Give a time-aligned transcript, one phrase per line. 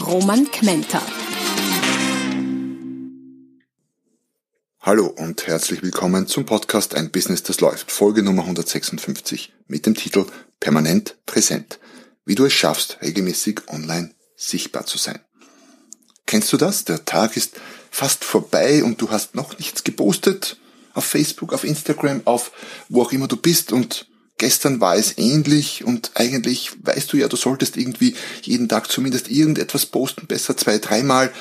[0.00, 1.02] Roman Kmenter.
[4.80, 9.94] Hallo und herzlich willkommen zum Podcast Ein Business, das läuft, Folge Nummer 156 mit dem
[9.94, 10.26] Titel
[10.60, 11.80] Permanent präsent.
[12.24, 15.18] Wie du es schaffst, regelmäßig online sichtbar zu sein.
[16.26, 16.84] Kennst du das?
[16.84, 17.58] Der Tag ist
[17.90, 20.58] fast vorbei und du hast noch nichts gepostet
[20.92, 22.52] auf Facebook, auf Instagram, auf
[22.88, 24.06] wo auch immer du bist und
[24.38, 29.30] gestern war es ähnlich und eigentlich weißt du ja, du solltest irgendwie jeden Tag zumindest
[29.30, 31.32] irgendetwas posten, besser zwei, dreimal.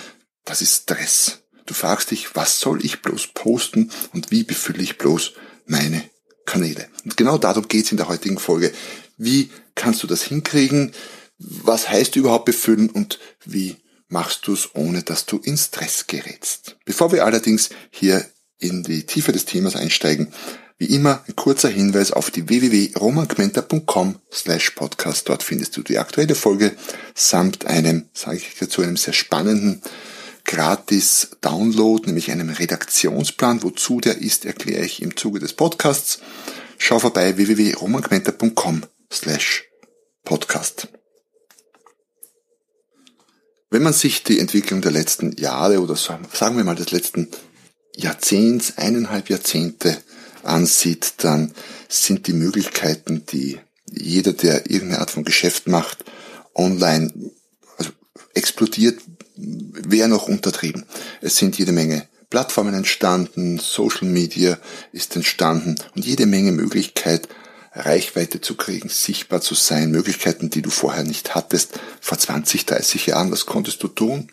[0.44, 1.40] Das ist Stress.
[1.66, 5.34] Du fragst dich, was soll ich bloß posten und wie befülle ich bloß
[5.66, 6.04] meine
[6.46, 6.88] Kanäle.
[7.04, 8.72] Und genau darum geht's in der heutigen Folge.
[9.18, 10.92] Wie kannst du das hinkriegen?
[11.38, 16.78] Was heißt überhaupt befüllen und wie machst du es, ohne dass du in Stress gerätst?
[16.86, 18.26] Bevor wir allerdings hier
[18.60, 20.32] in die Tiefe des Themas einsteigen,
[20.78, 25.30] wie immer ein kurzer Hinweis auf die www.romanquenter.com slash podcast.
[25.30, 26.76] Dort findest du die aktuelle Folge
[27.14, 29.82] samt einem, sage ich dazu, einem sehr spannenden
[30.44, 33.64] gratis Download, nämlich einem Redaktionsplan.
[33.64, 36.20] Wozu der ist, erkläre ich im Zuge des Podcasts.
[36.78, 39.64] Schau vorbei www.romanquenter.com slash
[40.24, 40.90] podcast.
[43.70, 47.30] Wenn man sich die Entwicklung der letzten Jahre oder sagen wir mal des letzten
[47.96, 49.98] Jahrzehnts, eineinhalb Jahrzehnte
[50.46, 51.54] ansieht, dann
[51.88, 53.60] sind die Möglichkeiten, die
[53.92, 56.04] jeder, der irgendeine Art von Geschäft macht,
[56.54, 57.14] online
[57.78, 57.92] also
[58.34, 59.00] explodiert,
[59.36, 60.86] wäre noch untertrieben.
[61.22, 64.58] Es sind jede Menge Plattformen entstanden, Social Media
[64.92, 67.30] ist entstanden und jede Menge Möglichkeit,
[67.74, 71.80] Reichweite zu kriegen, sichtbar zu sein, Möglichkeiten, die du vorher nicht hattest.
[72.00, 74.30] Vor 20, 30 Jahren, was konntest du tun?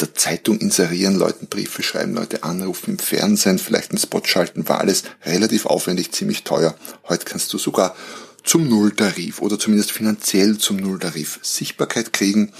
[0.00, 4.80] Der Zeitung inserieren, Leuten Briefe schreiben, Leute anrufen, im Fernsehen, vielleicht einen Spot schalten, war
[4.80, 6.74] alles relativ aufwendig, ziemlich teuer.
[7.08, 7.94] Heute kannst du sogar
[8.42, 12.52] zum Nulltarif oder zumindest finanziell zum Nulltarif Sichtbarkeit kriegen,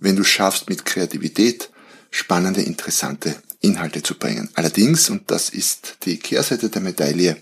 [0.00, 1.70] wenn du schaffst, mit Kreativität
[2.10, 4.50] spannende, interessante Inhalte zu bringen.
[4.54, 7.36] Allerdings, und das ist die Kehrseite der Medaille,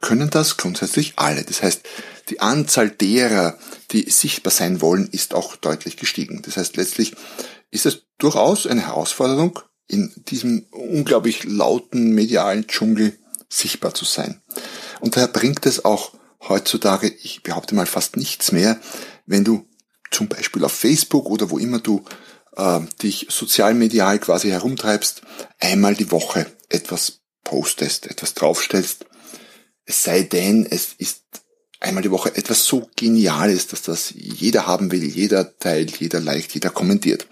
[0.00, 1.44] können das grundsätzlich alle.
[1.44, 1.82] Das heißt,
[2.28, 3.58] die Anzahl derer,
[3.90, 6.42] die sichtbar sein wollen, ist auch deutlich gestiegen.
[6.42, 7.14] Das heißt, letztlich
[7.72, 13.18] ist es durchaus eine Herausforderung, in diesem unglaublich lauten medialen Dschungel
[13.48, 14.40] sichtbar zu sein.
[15.00, 16.12] Und daher bringt es auch
[16.48, 18.80] heutzutage, ich behaupte mal fast nichts mehr,
[19.26, 19.66] wenn du
[20.10, 22.04] zum Beispiel auf Facebook oder wo immer du
[22.56, 25.22] äh, dich sozialmedial quasi herumtreibst,
[25.58, 29.06] einmal die Woche etwas postest, etwas draufstellst.
[29.84, 31.22] Es sei denn, es ist
[31.82, 36.52] einmal die Woche etwas so Geniales, dass das jeder haben will, jeder teilt, jeder liked,
[36.54, 37.26] jeder kommentiert.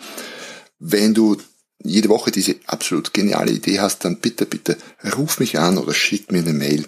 [0.78, 1.36] Wenn du
[1.82, 4.76] jede Woche diese absolut geniale Idee hast, dann bitte, bitte
[5.16, 6.86] ruf mich an oder schick mir eine Mail.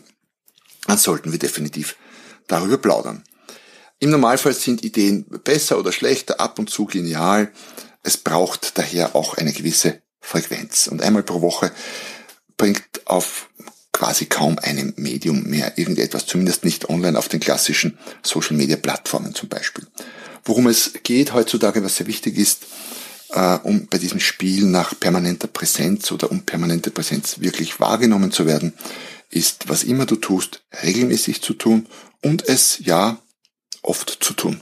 [0.86, 1.96] Dann sollten wir definitiv
[2.46, 3.22] darüber plaudern.
[4.00, 7.52] Im Normalfall sind Ideen besser oder schlechter, ab und zu genial.
[8.02, 10.88] Es braucht daher auch eine gewisse Frequenz.
[10.88, 11.70] Und einmal pro Woche
[12.56, 13.48] bringt auf
[13.92, 19.34] quasi kaum einem Medium mehr irgendetwas, zumindest nicht online auf den klassischen Social Media Plattformen
[19.34, 19.86] zum Beispiel.
[20.44, 22.64] Worum es geht heutzutage, was sehr wichtig ist,
[23.30, 28.46] äh, um bei diesem Spiel nach permanenter Präsenz oder um permanente Präsenz wirklich wahrgenommen zu
[28.46, 28.72] werden,
[29.30, 31.86] ist, was immer du tust, regelmäßig zu tun
[32.22, 33.18] und es ja
[33.82, 34.60] oft zu tun.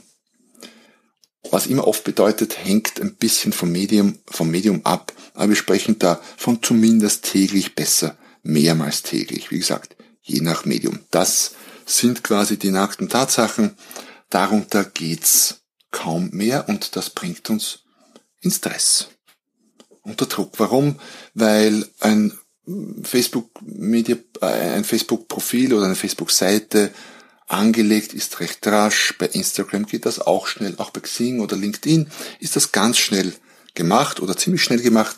[1.49, 5.99] Was immer oft bedeutet, hängt ein bisschen vom Medium, vom Medium ab, aber wir sprechen
[5.99, 9.51] da von zumindest täglich besser, mehrmals täglich.
[9.51, 10.99] Wie gesagt, je nach Medium.
[11.11, 11.53] Das
[11.85, 13.75] sind quasi die nackten Tatsachen.
[14.29, 17.79] Darunter geht's kaum mehr und das bringt uns
[18.39, 19.09] in Stress,
[20.01, 20.53] unter Druck.
[20.57, 20.99] Warum?
[21.33, 22.37] Weil ein
[23.03, 26.91] Facebook-Media, ein Facebook-Profil oder eine Facebook-Seite
[27.47, 29.15] angelegt ist recht rasch.
[29.19, 30.75] Bei Instagram geht das auch schnell.
[30.77, 33.33] Auch bei Xing oder LinkedIn ist das ganz schnell
[33.73, 35.17] gemacht oder ziemlich schnell gemacht.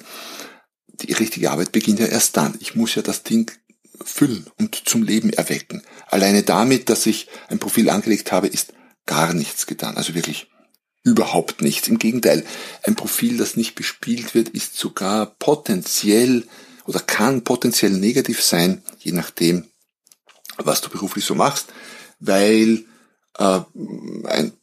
[0.93, 2.55] Die richtige Arbeit beginnt ja erst dann.
[2.59, 3.51] Ich muss ja das Ding
[4.03, 5.83] füllen und zum Leben erwecken.
[6.07, 8.73] Alleine damit, dass ich ein Profil angelegt habe, ist
[9.05, 9.97] gar nichts getan.
[9.97, 10.47] Also wirklich
[11.03, 11.87] überhaupt nichts.
[11.87, 12.45] Im Gegenteil,
[12.83, 16.45] ein Profil, das nicht bespielt wird, ist sogar potenziell
[16.85, 19.65] oder kann potenziell negativ sein, je nachdem,
[20.57, 21.67] was du beruflich so machst,
[22.19, 22.85] weil
[23.37, 23.59] äh,
[24.25, 24.53] ein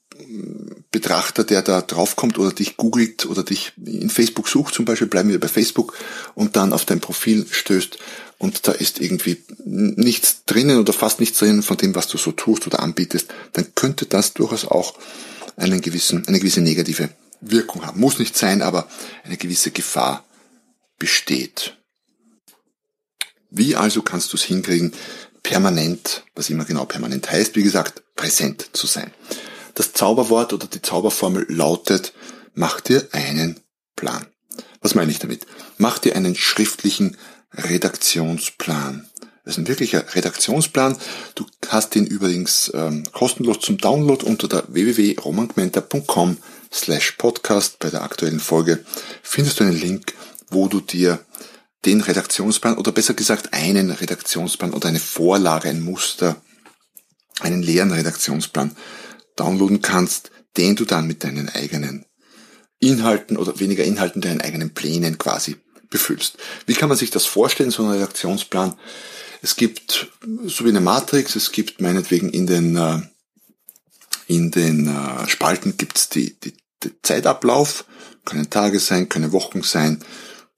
[0.91, 5.29] Betrachter, der da draufkommt oder dich googelt oder dich in Facebook sucht, zum Beispiel bleiben
[5.29, 5.97] wir bei Facebook
[6.35, 7.99] und dann auf dein Profil stößt
[8.39, 12.33] und da ist irgendwie nichts drinnen oder fast nichts drinnen von dem, was du so
[12.33, 14.95] tust oder anbietest, dann könnte das durchaus auch
[15.57, 18.01] einen gewissen, eine gewisse negative Wirkung haben.
[18.01, 18.89] Muss nicht sein, aber
[19.25, 20.25] eine gewisse Gefahr
[20.99, 21.77] besteht.
[23.51, 24.93] Wie also kannst du es hinkriegen,
[25.43, 29.13] permanent, was immer genau permanent heißt, wie gesagt, präsent zu sein?
[29.81, 32.13] Das Zauberwort oder die Zauberformel lautet,
[32.53, 33.59] mach dir einen
[33.97, 34.27] Plan.
[34.83, 35.47] Was meine ich damit?
[35.79, 37.17] Mach dir einen schriftlichen
[37.55, 39.09] Redaktionsplan.
[39.43, 40.99] Das ist ein wirklicher Redaktionsplan.
[41.35, 46.37] Du hast ihn übrigens ähm, kostenlos zum Download unter der www.romangmenta.com
[46.71, 47.79] slash podcast.
[47.79, 48.85] Bei der aktuellen Folge
[49.23, 50.13] findest du einen Link,
[50.51, 51.21] wo du dir
[51.87, 56.37] den Redaktionsplan oder besser gesagt einen Redaktionsplan oder eine Vorlage, ein Muster,
[57.41, 58.77] einen leeren Redaktionsplan
[59.41, 62.05] downloaden kannst, den du dann mit deinen eigenen
[62.79, 65.57] Inhalten oder weniger Inhalten, deinen eigenen Plänen quasi
[65.91, 66.39] befüllst.
[66.67, 68.75] Wie kann man sich das vorstellen, so ein Redaktionsplan?
[69.43, 70.11] Es gibt
[70.45, 73.01] so wie eine Matrix, es gibt meinetwegen in den, äh,
[74.27, 77.85] in den äh, Spalten gibt's die, die, die Zeitablauf,
[78.25, 80.03] können Tage sein, können Wochen sein,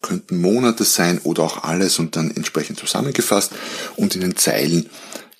[0.00, 3.52] könnten Monate sein oder auch alles und dann entsprechend zusammengefasst.
[3.96, 4.90] Und in den Zeilen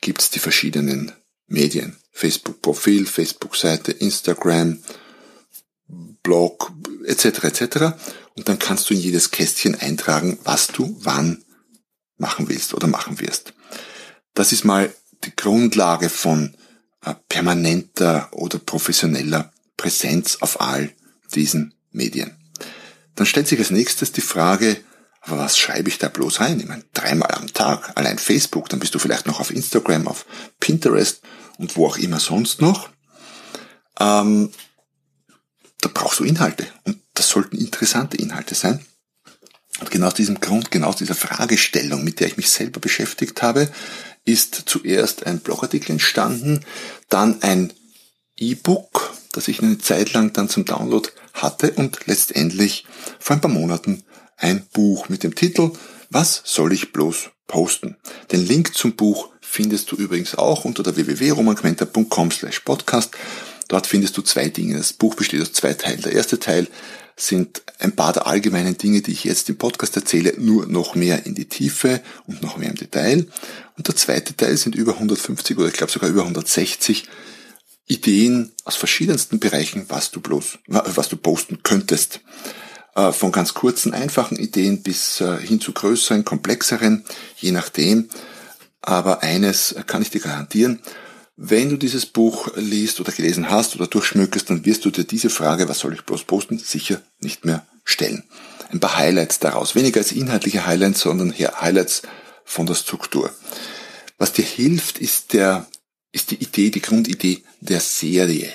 [0.01, 1.13] gibt's die verschiedenen
[1.47, 1.97] Medien.
[2.13, 4.79] Facebook-Profil, Facebook-Seite, Instagram,
[6.23, 6.73] Blog,
[7.05, 7.45] etc.
[7.45, 7.77] etc.
[8.37, 11.45] Und dann kannst du in jedes Kästchen eintragen, was du wann
[12.17, 13.55] machen willst oder machen wirst.
[14.35, 14.95] Das ist mal
[15.25, 16.57] die Grundlage von
[17.05, 20.93] äh, permanenter oder professioneller Präsenz auf all
[21.35, 22.37] diesen Medien.
[23.15, 24.77] Dann stellt sich als nächstes die Frage,
[25.21, 26.59] aber was schreibe ich da bloß rein?
[26.61, 30.27] Ich meine, dreimal am Tag, allein Facebook, dann bist du vielleicht noch auf Instagram, auf
[30.59, 31.23] Pinterest
[31.63, 32.91] und wo auch immer sonst noch.
[33.99, 34.51] Ähm,
[35.81, 38.85] da brauchst du Inhalte und das sollten interessante Inhalte sein.
[39.81, 43.43] Und genau aus diesem Grund, genau aus dieser Fragestellung, mit der ich mich selber beschäftigt
[43.43, 43.71] habe,
[44.25, 46.65] ist zuerst ein Blogartikel entstanden,
[47.09, 47.73] dann ein
[48.37, 52.87] E-Book, das ich eine Zeit lang dann zum Download hatte und letztendlich
[53.19, 54.05] vor ein paar Monaten
[54.37, 55.73] ein Buch mit dem Titel
[56.11, 57.97] Was soll ich bloß posten?
[58.31, 63.11] Den Link zum Buch findest du übrigens auch unter der www.romanquenter.com slash podcast.
[63.69, 64.79] Dort findest du zwei Dinge.
[64.79, 66.01] Das Buch besteht aus zwei Teilen.
[66.01, 66.69] Der erste Teil
[67.17, 71.27] sind ein paar der allgemeinen Dinge, die ich jetzt im Podcast erzähle, nur noch mehr
[71.27, 73.27] in die Tiefe und noch mehr im Detail.
[73.77, 77.05] Und der zweite Teil sind über 150 oder ich glaube sogar über 160
[77.87, 82.21] Ideen aus verschiedensten Bereichen, was du bloß, was du posten könntest.
[82.95, 87.05] Äh, von ganz kurzen, einfachen Ideen bis äh, hin zu größeren, komplexeren,
[87.37, 88.09] je nachdem.
[88.83, 90.81] Aber eines kann ich dir garantieren,
[91.37, 95.31] wenn du dieses Buch liest oder gelesen hast oder durchschmückest, dann wirst du dir diese
[95.31, 98.25] Frage, was soll ich bloß posten, sicher nicht mehr stellen.
[98.71, 99.75] Ein paar Highlights daraus.
[99.75, 102.03] Weniger als inhaltliche Highlights, sondern Highlights
[102.45, 103.31] von der Struktur.
[104.19, 105.67] Was dir hilft, ist der,
[106.13, 108.53] ist die Idee, die Grundidee der Serie.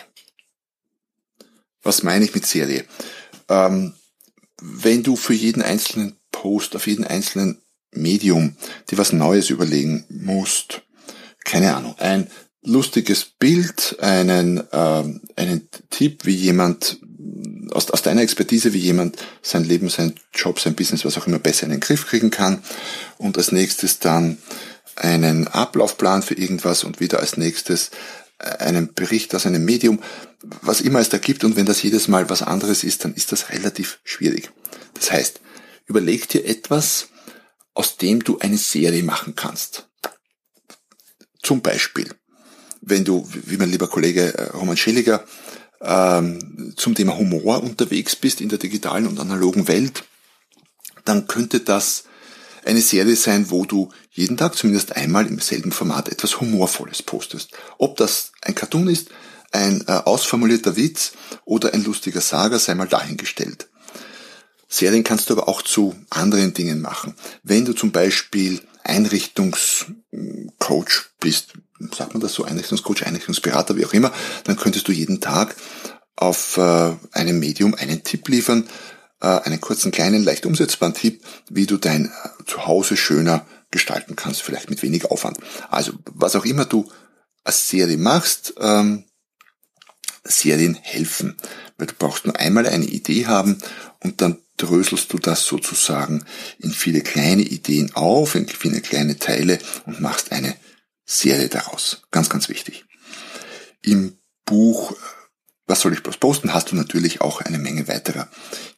[1.82, 2.86] Was meine ich mit Serie?
[3.50, 3.94] Ähm,
[4.62, 7.62] wenn du für jeden einzelnen Post, auf jeden einzelnen
[8.02, 8.56] Medium
[8.90, 10.82] dir was Neues überlegen musst,
[11.44, 12.28] keine Ahnung, ein
[12.62, 17.00] lustiges Bild, einen, ähm, einen Tipp, wie jemand
[17.72, 21.40] aus, aus deiner Expertise, wie jemand sein Leben, sein Job, sein Business, was auch immer
[21.40, 22.62] besser in den Griff kriegen kann.
[23.18, 24.38] Und als nächstes dann
[24.96, 27.92] einen Ablaufplan für irgendwas und wieder als nächstes
[28.40, 30.02] äh, einen Bericht aus einem Medium,
[30.62, 33.32] was immer es da gibt und wenn das jedes Mal was anderes ist, dann ist
[33.32, 34.52] das relativ schwierig.
[34.94, 35.42] Das heißt,
[35.86, 37.10] überleg dir etwas,
[37.78, 39.88] aus dem du eine Serie machen kannst.
[41.44, 42.10] Zum Beispiel,
[42.82, 45.24] wenn du, wie mein lieber Kollege äh, Roman Schilliger,
[45.82, 50.06] ähm, zum Thema Humor unterwegs bist in der digitalen und analogen Welt,
[51.06, 52.06] dann könnte das
[52.66, 57.52] eine Serie sein, wo du jeden Tag zumindest einmal im selben Format etwas Humorvolles postest.
[57.78, 59.10] Ob das ein Cartoon ist,
[59.52, 61.12] ein äh, ausformulierter Witz
[61.46, 63.70] oder ein lustiger Saga, sei mal dahingestellt.
[64.68, 67.16] Serien kannst du aber auch zu anderen Dingen machen.
[67.44, 71.54] Wenn du zum Beispiel Einrichtungscoach bist,
[71.96, 74.12] sagt man das so, Einrichtungscoach, Einrichtungsberater, wie auch immer,
[74.44, 75.56] dann könntest du jeden Tag
[76.16, 78.68] auf äh, einem Medium einen Tipp liefern,
[79.22, 82.10] äh, einen kurzen, kleinen, leicht umsetzbaren Tipp, wie du dein äh,
[82.46, 85.38] Zuhause schöner gestalten kannst, vielleicht mit wenig Aufwand.
[85.70, 86.90] Also was auch immer du
[87.44, 89.06] als Serie machst, ähm,
[90.30, 91.36] Serien helfen,
[91.78, 93.58] weil du brauchst nur einmal eine Idee haben
[94.00, 96.26] und dann dröselst du das sozusagen
[96.60, 100.56] in viele kleine Ideen auf, in viele kleine Teile und machst eine
[101.06, 102.04] Serie daraus.
[102.12, 102.86] Ganz, ganz wichtig.
[103.82, 104.96] Im Buch
[105.68, 108.30] was soll ich bloß posten, hast du natürlich auch eine Menge weiterer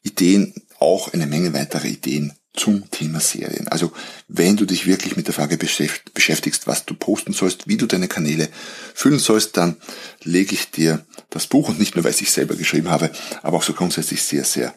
[0.01, 3.69] Ideen, auch eine Menge weiterer Ideen zum Thema Serien.
[3.69, 3.91] Also
[4.27, 8.09] wenn du dich wirklich mit der Frage beschäftigst, was du posten sollst, wie du deine
[8.09, 8.49] Kanäle
[8.93, 9.77] füllen sollst, dann
[10.23, 13.11] lege ich dir das Buch und nicht nur, weil ich selber geschrieben habe,
[13.41, 14.75] aber auch so grundsätzlich sehr, sehr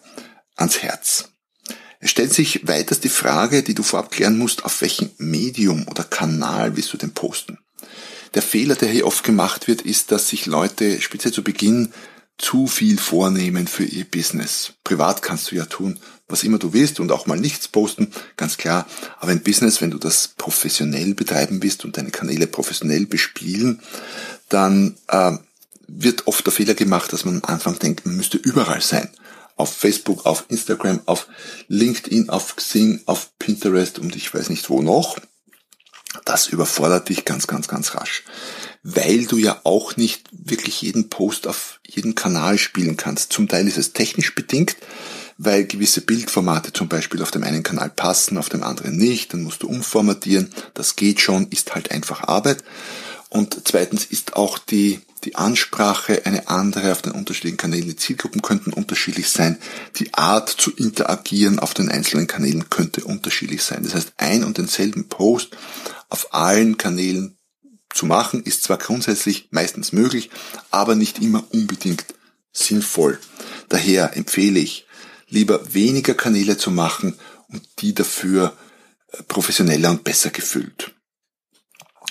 [0.57, 1.31] ans Herz.
[1.99, 6.05] Es stellt sich weiters die Frage, die du vorab klären musst, auf welchem Medium oder
[6.05, 7.59] Kanal willst du denn posten?
[8.35, 11.93] Der Fehler, der hier oft gemacht wird, ist, dass sich Leute speziell zu Beginn
[12.39, 14.73] zu viel vornehmen für ihr Business.
[14.85, 15.99] Privat kannst du ja tun,
[16.33, 18.87] was immer du willst und auch mal nichts posten, ganz klar.
[19.21, 23.81] Aber im Business, wenn du das professionell betreiben willst und deine Kanäle professionell bespielen,
[24.49, 25.33] dann äh,
[25.87, 29.11] wird oft der Fehler gemacht, dass man am Anfang denkt, man müsste überall sein.
[29.57, 31.29] Auf Facebook, auf Instagram, auf
[31.69, 35.19] LinkedIn, auf Xing, auf Pinterest und ich weiß nicht wo noch.
[36.25, 38.25] Das überfordert dich ganz, ganz, ganz rasch.
[38.83, 43.33] Weil du ja auch nicht wirklich jeden Post auf jeden Kanal spielen kannst.
[43.33, 44.77] Zum Teil ist es technisch bedingt,
[45.45, 49.33] weil gewisse Bildformate zum Beispiel auf dem einen Kanal passen, auf dem anderen nicht.
[49.33, 50.53] Dann musst du umformatieren.
[50.75, 52.63] Das geht schon, ist halt einfach Arbeit.
[53.29, 57.89] Und zweitens ist auch die, die Ansprache eine andere auf den unterschiedlichen Kanälen.
[57.89, 59.59] Die Zielgruppen könnten unterschiedlich sein.
[59.97, 63.83] Die Art zu interagieren auf den einzelnen Kanälen könnte unterschiedlich sein.
[63.83, 65.57] Das heißt, ein und denselben Post
[66.09, 67.37] auf allen Kanälen
[67.93, 70.31] zu machen, ist zwar grundsätzlich meistens möglich,
[70.71, 72.05] aber nicht immer unbedingt
[72.53, 73.19] sinnvoll.
[73.69, 74.87] Daher empfehle ich,
[75.33, 78.57] lieber weniger Kanäle zu machen und die dafür
[79.09, 80.95] äh, professioneller und besser gefüllt.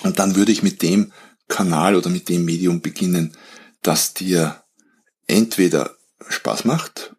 [0.02, 1.12] Und dann würde ich mit dem
[1.48, 3.36] Kanal oder mit dem Medium beginnen,
[3.82, 4.62] das dir
[5.26, 5.96] entweder
[6.28, 7.14] Spaß macht,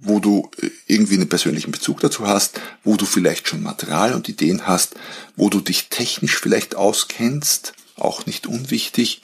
[0.00, 4.28] wo du äh, irgendwie einen persönlichen Bezug dazu hast, wo du vielleicht schon Material und
[4.28, 4.96] Ideen hast,
[5.36, 9.22] wo du dich technisch vielleicht auskennst, auch nicht unwichtig.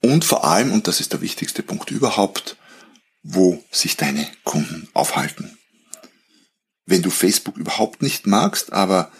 [0.00, 2.56] Und vor allem, und das ist der wichtigste Punkt überhaupt,
[3.22, 5.58] wo sich deine Kunden aufhalten.
[6.86, 9.12] Wenn du Facebook überhaupt nicht magst, aber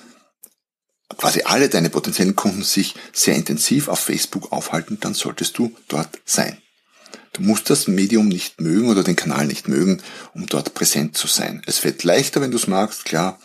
[1.16, 6.19] quasi alle deine potenziellen Kunden sich sehr intensiv auf Facebook aufhalten, dann solltest du dort
[6.25, 6.59] sein.
[7.33, 10.02] Du musst das Medium nicht mögen oder den Kanal nicht mögen,
[10.35, 11.62] um dort präsent zu sein.
[11.66, 13.38] Es wird leichter, wenn du es magst, klar,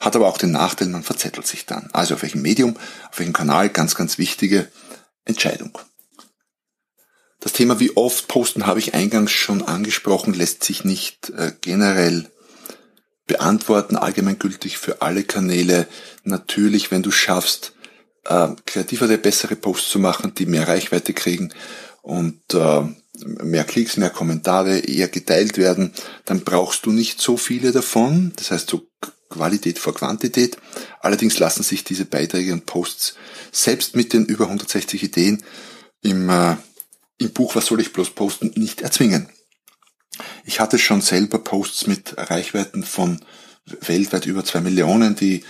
[0.00, 1.90] hat aber auch den Nachteil, man verzettelt sich dann.
[1.92, 2.76] Also auf welchem Medium,
[3.10, 4.70] auf welchem Kanal, ganz, ganz wichtige
[5.24, 5.78] Entscheidung.
[7.48, 12.30] Das Thema, wie oft posten, habe ich eingangs schon angesprochen, lässt sich nicht äh, generell
[13.26, 15.88] beantworten, allgemeingültig für alle Kanäle.
[16.24, 17.72] Natürlich, wenn du schaffst,
[18.26, 21.54] äh, kreativere, bessere Posts zu machen, die mehr Reichweite kriegen
[22.02, 22.82] und äh,
[23.24, 25.94] mehr Klicks, mehr Kommentare eher geteilt werden,
[26.26, 28.34] dann brauchst du nicht so viele davon.
[28.36, 28.86] Das heißt, so
[29.30, 30.58] Qualität vor Quantität.
[31.00, 33.14] Allerdings lassen sich diese Beiträge und Posts
[33.52, 35.42] selbst mit den über 160 Ideen
[36.02, 36.28] im,
[37.18, 39.28] im Buch Was soll ich bloß posten nicht erzwingen.
[40.44, 43.20] Ich hatte schon selber Posts mit Reichweiten von
[43.80, 45.44] weltweit über zwei Millionen, die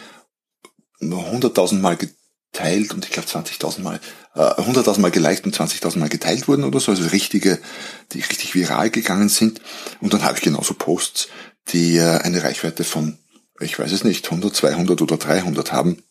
[1.00, 4.00] 100.000 Mal geteilt und ich glaube 20.000 Mal,
[4.34, 7.58] äh, 100.000 Mal geliked und 20.000 Mal geteilt wurden oder so, also richtige,
[8.12, 9.60] die richtig viral gegangen sind.
[10.00, 11.28] Und dann habe ich genauso Posts,
[11.68, 13.18] die äh, eine Reichweite von
[13.60, 16.02] ich weiß es nicht, 100, 200 oder 300 haben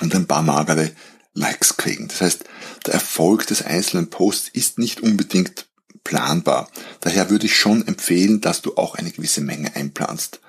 [0.00, 0.90] und ein paar magere
[1.34, 2.08] Likes kriegen.
[2.08, 2.44] Das heißt,
[2.86, 5.66] der Erfolg des einzelnen Posts ist nicht unbedingt
[6.04, 6.70] planbar.
[7.00, 10.40] Daher würde ich schon empfehlen, dass du auch eine gewisse Menge einplanst.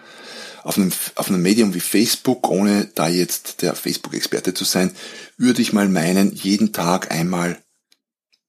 [0.64, 4.96] Auf einem, auf einem Medium wie Facebook, ohne da jetzt der Facebook-Experte zu sein,
[5.38, 7.58] würde ich mal meinen, jeden Tag einmal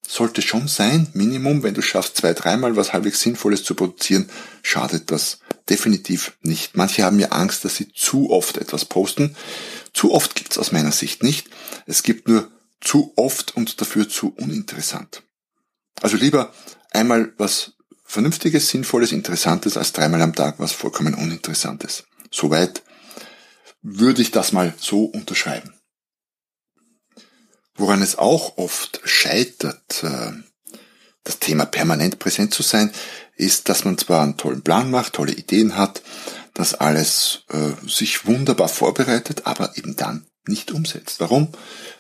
[0.09, 4.29] sollte schon sein, Minimum, wenn du schaffst, zwei, dreimal was halbwegs Sinnvolles zu produzieren,
[4.63, 6.77] schadet das definitiv nicht.
[6.77, 9.37] Manche haben ja Angst, dass sie zu oft etwas posten.
[9.93, 11.49] Zu oft gibt's aus meiner Sicht nicht.
[11.87, 15.23] Es gibt nur zu oft und dafür zu uninteressant.
[16.03, 16.53] Also lieber
[16.91, 17.73] einmal was
[18.05, 22.05] Vernünftiges, Sinnvolles, Interessantes als dreimal am Tag was vollkommen Uninteressantes.
[22.31, 22.83] Soweit
[23.83, 25.76] würde ich das mal so unterschreiben.
[27.77, 30.33] Woran es auch oft scheitert, äh,
[31.25, 32.93] das Thema permanent präsent zu sein,
[33.37, 36.03] ist, dass man zwar einen tollen Plan macht, tolle Ideen hat,
[36.55, 41.21] dass alles äh, sich wunderbar vorbereitet, aber eben dann nicht umsetzt.
[41.21, 41.49] Warum?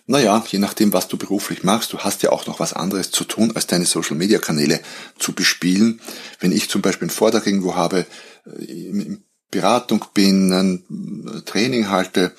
[0.07, 3.25] Naja, je nachdem, was du beruflich machst, du hast ja auch noch was anderes zu
[3.25, 4.81] tun, als deine Social-Media-Kanäle
[5.19, 6.01] zu bespielen.
[6.39, 8.07] Wenn ich zum Beispiel einen Vortrag irgendwo habe,
[8.47, 12.33] äh, in Beratung bin, ein Training halte,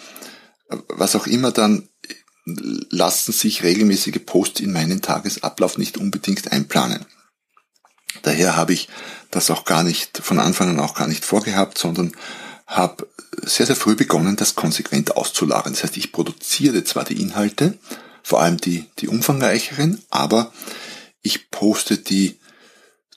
[0.89, 1.87] was auch immer, dann
[2.89, 7.05] lassen sich regelmäßige Posts in meinen Tagesablauf nicht unbedingt einplanen.
[8.21, 8.87] Daher habe ich
[9.31, 12.13] das auch gar nicht von Anfang an auch gar nicht vorgehabt, sondern
[12.65, 13.07] habe
[13.43, 15.73] sehr, sehr früh begonnen, das konsequent auszulagern.
[15.73, 17.77] Das heißt, ich produziere zwar die Inhalte,
[18.23, 20.51] vor allem die, die umfangreicheren, aber
[21.21, 22.39] ich poste die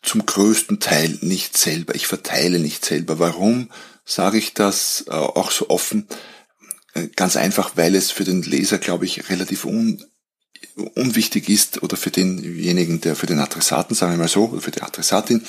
[0.03, 1.95] zum größten Teil nicht selber.
[1.95, 3.19] Ich verteile nicht selber.
[3.19, 3.71] Warum
[4.05, 6.07] sage ich das äh, auch so offen?
[6.95, 10.05] Äh, ganz einfach, weil es für den Leser, glaube ich, relativ un
[10.95, 14.71] unwichtig ist oder für denjenigen, der für den Adressaten, sagen wir mal so, oder für
[14.71, 15.43] die Adressatin,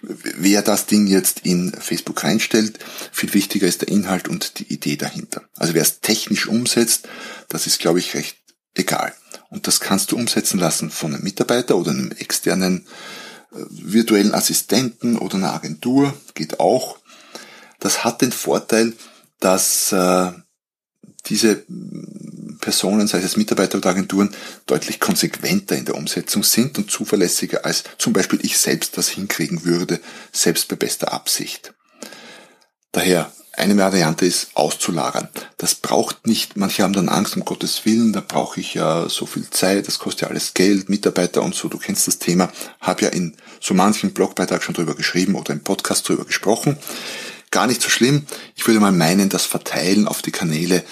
[0.00, 2.78] wer das Ding jetzt in Facebook reinstellt.
[3.12, 5.42] Viel wichtiger ist der Inhalt und die Idee dahinter.
[5.56, 7.08] Also wer es technisch umsetzt,
[7.48, 8.36] das ist, glaube ich, recht
[8.74, 9.14] egal.
[9.50, 12.86] Und das kannst du umsetzen lassen von einem Mitarbeiter oder einem externen
[13.52, 16.98] äh, virtuellen Assistenten oder einer Agentur, geht auch.
[17.80, 18.94] Das hat den Vorteil,
[19.40, 20.32] dass äh,
[21.26, 21.64] diese
[22.60, 24.34] Personen, sei es Mitarbeiter oder Agenturen,
[24.66, 29.64] deutlich konsequenter in der Umsetzung sind und zuverlässiger als zum Beispiel ich selbst das hinkriegen
[29.64, 30.00] würde,
[30.32, 31.74] selbst bei bester Absicht.
[32.92, 35.28] Daher, eine Variante ist auszulagern.
[35.58, 39.26] Das braucht nicht, manche haben dann Angst, um Gottes Willen, da brauche ich ja so
[39.26, 42.50] viel Zeit, das kostet ja alles Geld, Mitarbeiter und so, du kennst das Thema,
[42.80, 46.78] habe ja in so manchen Blogbeitrag schon drüber geschrieben oder im Podcast drüber gesprochen.
[47.50, 48.26] Gar nicht so schlimm.
[48.56, 50.82] Ich würde mal meinen, das Verteilen auf die Kanäle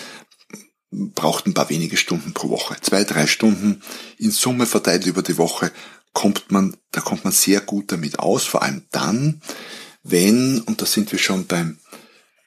[0.92, 2.76] braucht ein paar wenige Stunden pro Woche.
[2.80, 3.82] Zwei, drei Stunden
[4.18, 5.72] in Summe verteilt über die Woche
[6.12, 9.40] kommt man, da kommt man sehr gut damit aus, vor allem dann,
[10.02, 11.78] wenn, und da sind wir schon beim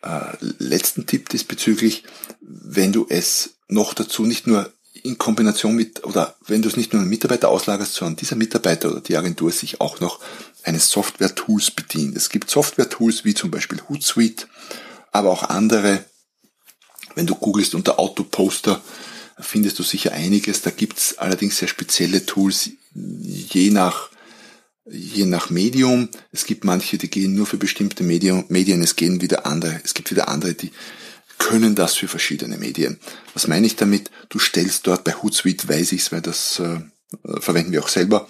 [0.04, 2.04] äh, letzten Tipp diesbezüglich,
[2.42, 4.72] wenn du es noch dazu nicht nur
[5.04, 8.92] in Kombination mit, oder wenn du es nicht nur einen Mitarbeiter auslagerst, sondern dieser Mitarbeiter
[8.92, 10.20] oder die Agentur sich auch noch
[10.64, 12.16] eines Software-Tools bedient.
[12.16, 14.48] Es gibt Software-Tools wie zum Beispiel Hootsuite,
[15.12, 16.06] aber auch andere,
[17.16, 18.82] wenn du googelst unter Autoposter,
[19.40, 20.62] findest du sicher einiges.
[20.62, 24.10] Da gibt's allerdings sehr spezielle Tools, je nach,
[24.90, 26.10] je nach Medium.
[26.32, 29.94] Es gibt manche, die gehen nur für bestimmte Medien, Medien, es gehen wieder andere, es
[29.94, 30.72] gibt wieder andere, die
[31.38, 33.00] können das für verschiedene Medien.
[33.34, 34.10] Was meine ich damit?
[34.30, 36.80] Du stellst dort bei Hootsuite, weiß ich's, weil das äh,
[37.40, 38.28] verwenden wir auch selber,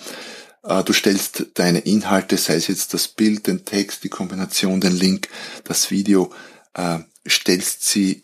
[0.63, 4.95] äh, du stellst deine Inhalte, sei es jetzt das Bild, den Text, die Kombination, den
[4.95, 5.29] Link,
[5.63, 6.33] das Video,
[6.73, 8.23] äh, stellst sie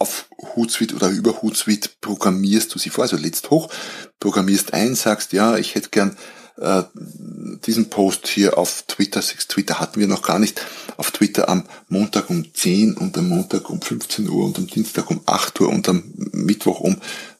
[0.00, 3.70] auf Hootsuite oder über Hootsuite programmierst du sie vor, also lädst hoch,
[4.18, 6.16] programmierst ein, sagst, ja, ich hätte gern
[6.56, 6.82] äh,
[7.66, 10.64] diesen Post hier auf Twitter, Twitter hatten wir noch gar nicht,
[10.96, 15.10] auf Twitter am Montag um 10 und am Montag um 15 Uhr und am Dienstag
[15.10, 16.96] um 8 Uhr und am Mittwoch um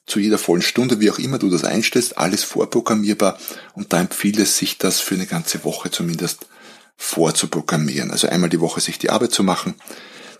[0.06, 3.38] zu jeder vollen Stunde, wie auch immer du das einstellst, alles vorprogrammierbar.
[3.74, 6.46] Und da empfiehlt es sich das für eine ganze Woche zumindest
[6.96, 8.10] vorzuprogrammieren.
[8.10, 9.74] Also einmal die Woche sich die Arbeit zu machen,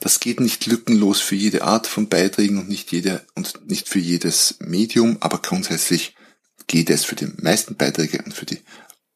[0.01, 3.99] das geht nicht lückenlos für jede Art von Beiträgen und nicht jede und nicht für
[3.99, 6.15] jedes Medium, aber grundsätzlich
[6.67, 8.61] geht es für die meisten Beiträge und für die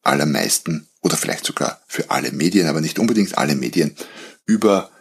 [0.03, 3.95] allermeisten oder vielleicht sogar für alle Medien, aber nicht unbedingt alle Medien
[4.45, 4.91] über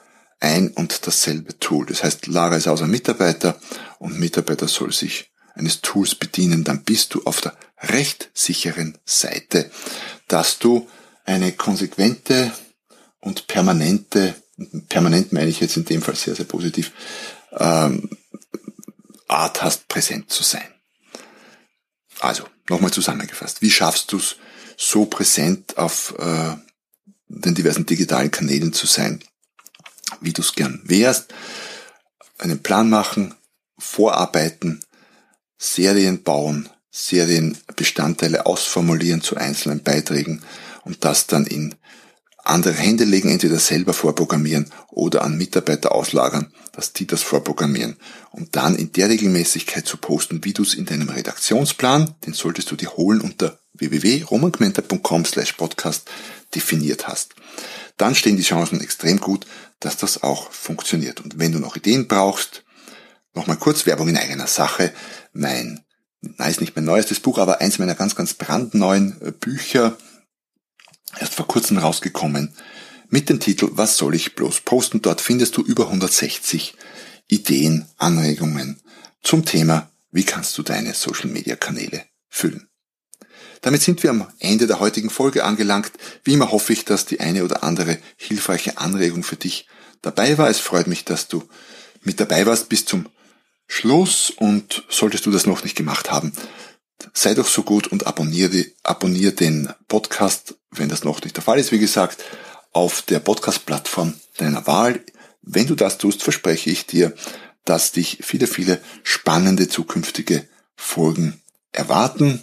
[0.41, 1.87] ein und dasselbe Tool.
[1.87, 3.59] Das heißt, Lara ist außer Mitarbeiter
[3.99, 9.71] und Mitarbeiter soll sich eines Tools bedienen, dann bist du auf der recht sicheren Seite,
[10.29, 10.89] dass du
[11.25, 12.53] eine konsequente
[13.21, 14.35] und permanente
[14.89, 16.93] permanent meine ich jetzt in dem Fall sehr, sehr positiv,
[17.53, 18.09] ähm,
[19.29, 20.69] Art hast, präsent zu sein.
[22.21, 23.63] Also, nochmal zusammengefasst.
[23.63, 24.37] Wie schaffst du es,
[24.77, 26.57] so präsent auf äh,
[27.29, 29.23] den diversen digitalen Kanälen zu sein,
[30.21, 31.33] wie du es gern wärst?
[32.39, 33.35] Einen Plan machen,
[33.79, 34.81] vorarbeiten,
[35.59, 40.43] Serien bauen, Serienbestandteile ausformulieren zu einzelnen Beiträgen
[40.85, 41.75] und das dann in
[42.45, 47.97] andere Hände legen, entweder selber vorprogrammieren oder an Mitarbeiter auslagern, dass die das vorprogrammieren.
[48.31, 52.71] Und dann in der Regelmäßigkeit zu posten, wie du es in deinem Redaktionsplan, den solltest
[52.71, 56.09] du dir holen unter www.romangmenta.com slash podcast
[56.55, 57.35] definiert hast.
[57.97, 59.47] Dann stehen die Chancen extrem gut,
[59.81, 61.21] dass das auch funktioniert.
[61.21, 62.65] Und wenn du noch Ideen brauchst,
[63.35, 64.93] nochmal kurz Werbung in eigener Sache.
[65.33, 65.85] Mein,
[66.21, 69.97] nein, ist nicht mein neuestes Buch, aber eins meiner ganz, ganz brandneuen Bücher,
[71.21, 72.55] erst vor kurzem rausgekommen
[73.09, 75.03] mit dem Titel Was soll ich bloß posten?
[75.03, 76.75] Dort findest du über 160
[77.29, 78.81] Ideen, Anregungen
[79.23, 82.69] zum Thema, wie kannst du deine Social Media Kanäle füllen.
[83.63, 85.93] Damit sind wir am Ende der heutigen Folge angelangt.
[86.23, 89.67] Wie immer hoffe ich, dass die eine oder andere hilfreiche Anregung für dich
[90.03, 90.51] dabei war.
[90.51, 91.43] Es freut mich, dass du
[92.03, 93.09] mit dabei warst bis zum
[93.67, 96.33] Schluss und solltest du das noch nicht gemacht haben,
[97.13, 101.59] sei doch so gut und abonniere, abonniere den Podcast, wenn das noch nicht der Fall
[101.59, 102.25] ist, wie gesagt,
[102.73, 105.01] auf der Podcast-Plattform deiner Wahl.
[105.43, 107.15] Wenn du das tust, verspreche ich dir,
[107.65, 111.41] dass dich viele, viele spannende zukünftige Folgen
[111.73, 112.43] erwarten.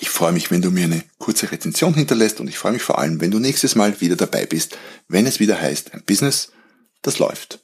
[0.00, 2.98] Ich freue mich, wenn du mir eine kurze Rezension hinterlässt und ich freue mich vor
[2.98, 4.76] allem, wenn du nächstes Mal wieder dabei bist,
[5.08, 6.50] wenn es wieder heißt, ein Business,
[7.02, 7.63] das läuft.